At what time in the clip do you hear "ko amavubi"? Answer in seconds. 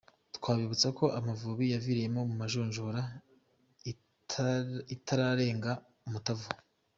0.97-1.65